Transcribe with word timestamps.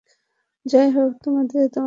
যাইহোক, 0.65 1.11
তোমাকে 1.23 1.57
ধন্যবাদ। 1.67 1.79